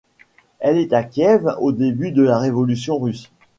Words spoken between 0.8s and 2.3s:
à Kiev au début de